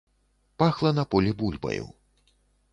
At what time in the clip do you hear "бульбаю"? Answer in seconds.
1.43-1.85